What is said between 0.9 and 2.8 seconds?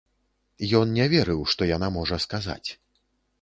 не верыў, што яна можа сказаць.